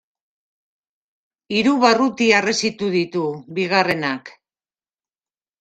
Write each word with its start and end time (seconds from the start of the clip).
Hiru 1.57 1.75
barruti 1.83 2.31
harresitu 2.37 2.89
ditu; 2.97 3.23
bigarrenak 3.59 4.33